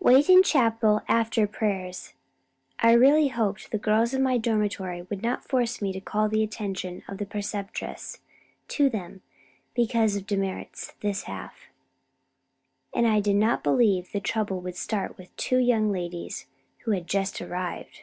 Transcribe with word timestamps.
"Wait 0.00 0.28
in 0.28 0.42
chapel 0.42 1.02
after 1.06 1.46
prayers. 1.46 2.12
I 2.80 2.90
really 2.90 3.28
hoped 3.28 3.70
the 3.70 3.78
girls 3.78 4.12
of 4.12 4.20
my 4.20 4.36
dormitory 4.36 5.02
would 5.02 5.22
not 5.22 5.44
force 5.44 5.80
me 5.80 5.92
to 5.92 6.00
call 6.00 6.28
the 6.28 6.42
attention 6.42 7.04
of 7.06 7.18
the 7.18 7.26
Preceptress 7.26 8.18
to 8.66 8.90
them 8.90 9.22
because 9.74 10.16
of 10.16 10.26
demerits 10.26 10.94
this 10.98 11.22
half 11.30 11.68
and 12.92 13.06
I 13.06 13.20
did 13.20 13.36
not 13.36 13.62
believe 13.62 14.10
the 14.10 14.18
trouble 14.18 14.58
would 14.62 14.74
start 14.74 15.16
with 15.16 15.36
two 15.36 15.58
young 15.58 15.92
ladies 15.92 16.46
who 16.78 16.90
had 16.90 17.06
just 17.06 17.40
arrived." 17.40 18.00